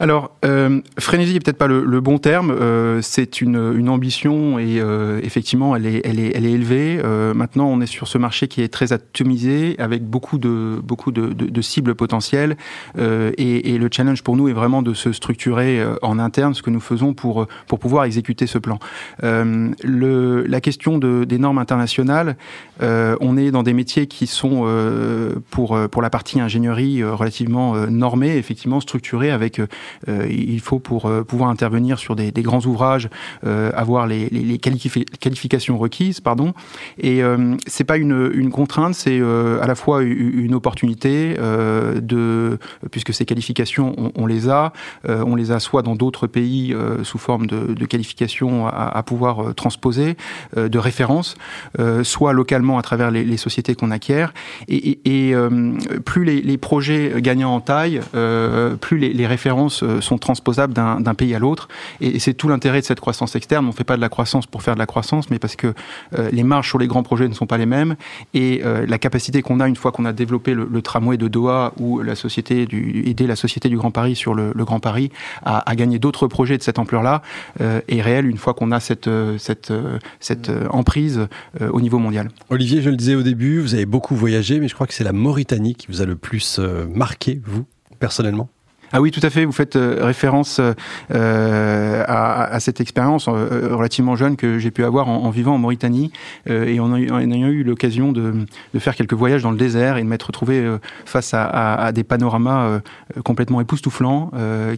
Alors, 0.01 0.31
euh, 0.45 0.79
frénésie 0.97 1.35
est 1.35 1.39
peut-être 1.41 1.57
pas 1.57 1.67
le, 1.67 1.99
bon 1.99 2.19
terme. 2.19 2.51
Euh, 2.51 3.01
c'est 3.01 3.41
une, 3.41 3.89
ambition 3.89 4.57
et 4.57 4.79
euh, 4.79 5.19
effectivement, 5.23 5.75
elle 5.75 5.85
est, 5.85 6.05
élevée. 6.05 7.01
Euh, 7.03 7.33
maintenant, 7.33 7.67
on 7.67 7.81
est 7.81 7.85
sur 7.85 8.07
ce 8.07 8.17
marché 8.17 8.47
qui 8.47 8.61
est 8.61 8.69
très 8.69 8.93
atomisé, 8.93 9.75
avec 9.77 10.05
beaucoup 10.05 10.37
de, 10.37 10.79
beaucoup 10.81 11.11
de, 11.11 11.61
cibles 11.61 11.95
potentielles. 11.95 12.55
Et, 12.97 13.77
le 13.79 13.89
challenge 13.91 14.23
pour 14.23 14.37
nous 14.37 14.47
est 14.47 14.53
vraiment 14.53 14.81
de 14.81 14.93
se 14.93 15.11
structurer 15.11 15.83
en 16.01 16.17
interne, 16.19 16.53
ce 16.53 16.61
que 16.61 16.69
nous 16.69 16.79
faisons 16.79 17.13
pour 17.13 17.47
pour 17.67 17.79
pouvoir 17.79 18.05
exécuter 18.05 18.47
ce 18.47 18.57
plan. 18.57 18.79
le, 19.21 20.45
la 20.47 20.61
question 20.61 20.97
de, 20.97 21.25
des 21.25 21.37
normes 21.37 21.57
internationales, 21.57 22.37
on 22.79 23.37
est 23.37 23.51
dans 23.51 23.63
des 23.63 23.73
métiers 23.73 24.07
qui 24.07 24.27
sont 24.27 24.65
pour 25.49 25.77
pour 25.89 26.01
la 26.01 26.09
partie 26.09 26.39
ingénierie 26.39 27.03
relativement 27.03 27.75
normés, 27.87 28.37
effectivement 28.37 28.79
structurés 28.79 29.31
avec 29.31 29.61
il 30.07 30.59
faut 30.59 30.79
pour 30.79 31.05
euh, 31.05 31.23
pouvoir 31.23 31.49
intervenir 31.49 31.99
sur 31.99 32.15
des, 32.15 32.31
des 32.31 32.41
grands 32.41 32.65
ouvrages 32.65 33.09
euh, 33.45 33.71
avoir 33.75 34.07
les, 34.07 34.29
les, 34.29 34.41
les 34.41 34.57
qualifications 34.57 35.77
requises, 35.77 36.19
pardon. 36.19 36.53
Et 36.99 37.21
c'est 37.67 37.83
pas 37.83 37.97
une, 37.97 38.31
une 38.33 38.51
contrainte, 38.51 38.95
c'est 38.95 39.19
à 39.19 39.67
la 39.67 39.75
fois 39.75 40.01
une 40.03 40.53
opportunité 40.53 41.35
de 41.35 42.57
puisque 42.91 43.13
ces 43.13 43.25
qualifications 43.25 43.93
on, 43.97 44.11
on 44.15 44.25
les 44.25 44.49
a, 44.49 44.73
on 45.07 45.35
les 45.35 45.51
a 45.51 45.59
soit 45.59 45.81
dans 45.81 45.95
d'autres 45.95 46.27
pays 46.27 46.75
sous 47.03 47.17
forme 47.17 47.47
de, 47.47 47.73
de 47.73 47.85
qualifications 47.85 48.67
à, 48.67 48.91
à, 48.97 49.03
pouvoir 49.03 49.53
transposer, 49.55 50.17
de 50.55 50.77
référence, 50.77 51.35
soit 52.03 52.33
localement 52.33 52.77
à 52.77 52.81
travers 52.81 53.11
les, 53.11 53.23
les 53.23 53.37
sociétés 53.37 53.75
qu'on 53.75 53.91
acquiert. 53.91 54.33
Et, 54.67 54.99
et, 55.05 55.29
et 55.29 55.35
plus 56.05 56.23
les, 56.23 56.41
les, 56.41 56.57
projets 56.57 57.13
gagnant 57.17 57.55
en 57.55 57.61
taille, 57.61 58.01
plus 58.81 58.97
les, 58.97 59.13
les 59.13 59.27
références 59.27 59.78
euh, 59.83 60.01
sont 60.01 60.17
transposables 60.17 60.73
d'un 60.73 61.13
pays 61.13 61.35
à 61.35 61.39
l'autre. 61.39 61.67
Et, 62.01 62.19
c'est 62.19 62.33
tout 62.33 62.49
l'intérêt 62.49 62.81
de 62.81 62.85
cette 62.85 62.99
croissance 62.99 63.35
externe. 63.35 63.65
On 63.65 63.69
ne 63.69 63.73
fait 63.73 63.83
pas 63.83 63.95
de 63.95 64.01
la 64.01 64.09
croissance 64.09 64.45
pour 64.45 64.63
faire 64.63 64.73
de 64.73 64.79
la 64.79 64.85
croissance, 64.85 65.29
mais 65.29 65.39
parce 65.39 65.55
que 65.55 65.73
euh, 66.17 66.29
les 66.31 66.43
marges 66.43 66.67
sur 66.67 66.79
les 66.79 66.87
grands 66.87 67.03
projets 67.03 67.27
ne 67.27 67.33
sont 67.33 67.47
pas 67.47 67.57
les 67.57 67.65
mêmes. 67.65 67.95
Et 68.33 68.61
euh, 68.63 68.85
la 68.87 68.97
capacité 68.97 69.41
qu'on 69.41 69.59
a 69.59 69.67
une 69.67 69.75
fois 69.75 69.91
qu'on 69.91 70.05
a 70.05 70.13
développé 70.13 70.53
le, 70.53 70.81
tramway 70.81 71.17
de 71.17 71.27
Doha 71.27 71.73
ou 71.77 72.01
la 72.01 72.13
aider 72.13 73.27
la 73.27 73.35
Société 73.35 73.69
du 73.69 73.77
Grand 73.77 73.91
Paris 73.91 74.15
sur 74.15 74.33
le, 74.33 74.53
Grand 74.55 74.79
Paris 74.79 75.11
à, 75.43 75.75
gagner 75.75 75.99
d'autres 75.99 76.27
projets 76.27 76.57
de 76.57 76.63
cette 76.63 76.79
ampleur-là 76.79 77.21
est 77.59 78.01
réelle 78.01 78.27
une 78.27 78.37
fois 78.37 78.53
qu'on 78.53 78.71
a 78.71 78.79
cette 78.79 79.09
emprise 80.69 81.27
au 81.59 81.81
niveau 81.81 81.99
mondial. 81.99 82.29
Olivier, 82.49 82.81
je 82.81 82.89
le 82.89 82.95
disais 82.95 83.15
au 83.15 83.23
début, 83.23 83.59
vous 83.59 83.73
avez 83.73 83.85
beaucoup 83.85 84.15
voyagé, 84.15 84.59
mais 84.59 84.67
je 84.67 84.73
crois 84.73 84.87
que 84.87 84.93
c'est 84.93 85.03
la 85.03 85.13
Mauritanie 85.13 85.75
qui 85.75 85.87
vous 85.87 86.01
a 86.01 86.05
le 86.05 86.15
plus 86.15 86.59
marqué, 86.93 87.41
vous, 87.45 87.65
personnellement? 87.99 88.49
Ah 88.91 89.01
oui, 89.01 89.11
tout 89.11 89.19
à 89.23 89.29
fait. 89.29 89.45
Vous 89.45 89.51
faites 89.51 89.75
euh, 89.75 89.97
référence 90.01 90.59
euh, 90.59 92.03
à, 92.07 92.43
à, 92.43 92.59
cette 92.59 92.81
expérience 92.81 93.27
euh, 93.27 93.75
relativement 93.75 94.15
jeune 94.15 94.35
que 94.35 94.59
j'ai 94.59 94.71
pu 94.71 94.83
avoir 94.83 95.07
en, 95.07 95.29
vivant 95.29 95.55
en 95.55 95.57
Mauritanie 95.57 96.11
euh, 96.49 96.65
et 96.65 96.79
en, 96.79 96.95
ayant 96.95 97.47
eu 97.47 97.63
l'occasion 97.63 98.11
de, 98.11 98.45
faire 98.79 98.95
quelques 98.95 99.13
voyages 99.13 99.43
dans 99.43 99.51
le 99.51 99.57
désert 99.57 99.97
et 99.97 100.03
de 100.03 100.07
m'être 100.07 100.27
retrouvé 100.27 100.59
euh, 100.59 100.77
face 101.05 101.33
à, 101.33 101.91
des 101.93 102.03
panoramas 102.03 102.65
euh, 102.65 102.79
complètement 103.23 103.61
époustouflants 103.61 104.31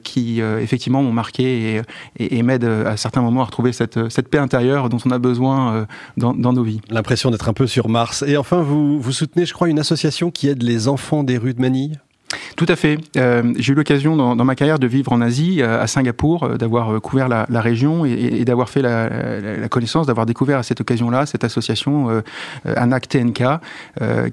qui 0.03 0.41
effectivement 0.41 1.03
m'ont 1.03 1.11
marqué 1.11 1.81
et, 2.17 2.37
et, 2.37 2.43
m'aident 2.43 2.85
à 2.85 2.97
certains 2.97 3.21
moments 3.21 3.41
à 3.41 3.45
retrouver 3.45 3.73
cette, 3.73 3.97
paix 4.29 4.37
intérieure 4.37 4.89
dont 4.89 4.97
on 5.05 5.11
a 5.11 5.19
besoin 5.19 5.85
dans, 6.17 6.33
dans, 6.33 6.53
nos 6.53 6.63
vies. 6.63 6.81
L'impression 6.89 7.31
d'être 7.31 7.49
un 7.49 7.53
peu 7.53 7.67
sur 7.67 7.89
Mars. 7.89 8.23
Et 8.27 8.37
enfin, 8.37 8.61
vous, 8.61 8.99
vous 8.99 9.11
soutenez, 9.11 9.45
je 9.45 9.53
crois, 9.53 9.69
une 9.69 9.79
association 9.79 10.31
qui 10.31 10.47
aide 10.47 10.63
les 10.63 10.87
enfants 10.87 11.23
des 11.23 11.37
rues 11.37 11.53
de 11.53 11.61
Manille? 11.61 11.99
Tout 12.55 12.65
à 12.67 12.75
fait. 12.75 12.97
Euh, 13.17 13.53
j'ai 13.57 13.73
eu 13.73 13.75
l'occasion 13.75 14.15
dans, 14.15 14.45
ma 14.45 14.55
carrière 14.55 14.79
de 14.79 14.87
vivre 14.87 15.11
en 15.11 15.21
Asie, 15.21 15.61
euh, 15.61 15.81
à 15.81 15.87
Singapour, 15.87 16.43
euh, 16.43 16.57
d'avoir 16.57 17.01
couvert 17.01 17.27
la, 17.27 17.61
région 17.61 18.05
et, 18.05 18.43
d'avoir 18.45 18.69
fait 18.69 18.81
la, 18.81 19.67
connaissance, 19.69 20.07
d'avoir 20.07 20.25
découvert 20.25 20.57
à 20.57 20.63
cette 20.63 20.81
occasion-là 20.81 21.25
cette 21.25 21.43
association 21.43 22.09
euh, 22.09 22.21
ANAC 22.75 23.07
TNK 23.07 23.43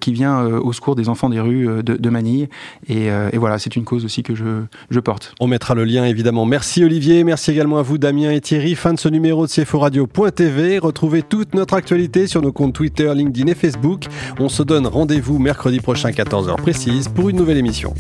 qui 0.01 0.13
vient 0.13 0.43
au 0.45 0.73
secours 0.73 0.95
des 0.95 1.09
enfants 1.09 1.29
des 1.29 1.41
rues 1.41 1.83
de, 1.83 2.11
Manille. 2.11 2.49
Et, 2.89 3.11
voilà, 3.35 3.59
c'est 3.59 3.77
une 3.77 3.85
cause 3.85 4.05
aussi 4.05 4.23
que 4.23 4.35
je, 4.35 4.63
je, 4.91 5.01
porte. 5.01 5.35
On 5.41 5.47
mettra 5.47 5.75
le 5.75 5.85
lien 5.85 6.05
évidemment. 6.05 6.47
Merci 6.47 6.85
Olivier, 6.85 7.25
merci 7.25 7.51
également 7.51 7.79
à 7.79 7.83
vous 7.83 7.99
Damien 7.99 8.31
et 8.31 8.41
Thierry. 8.41 8.75
Fin 8.75 8.95
de 8.95 8.99
ce 8.99 9.09
numéro 9.09 9.47
de 9.47 9.51
CFO 9.51 9.79
Radio.tv. 9.79 10.79
Retrouvez 10.79 11.23
toute 11.23 11.55
notre 11.55 11.75
actualité 11.75 12.27
sur 12.27 12.43
nos 12.43 12.53
comptes 12.53 12.75
Twitter, 12.75 13.13
LinkedIn 13.15 13.51
et 13.51 13.55
Facebook. 13.55 14.07
On 14.39 14.49
se 14.49 14.63
donne 14.63 14.87
rendez-vous 14.87 15.39
mercredi 15.39 15.81
prochain 15.81 16.11
14h 16.11 16.57
précise 16.57 17.09
pour 17.09 17.29
une 17.29 17.37
nouvelle 17.37 17.59
émission. 17.59 17.95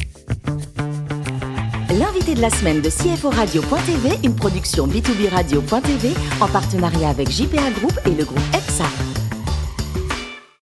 L'invité 1.98 2.34
de 2.34 2.40
la 2.40 2.50
semaine 2.50 2.80
de 2.80 2.90
CFO 2.90 3.30
Radio.tv, 3.30 4.18
une 4.24 4.34
production 4.34 4.86
B2B 4.86 5.30
Radio.tv 5.30 6.10
en 6.40 6.48
partenariat 6.48 7.08
avec 7.08 7.30
JPA 7.30 7.70
Group 7.78 7.98
et 8.06 8.10
le 8.10 8.24
groupe 8.24 8.38
EPSA. 8.54 8.84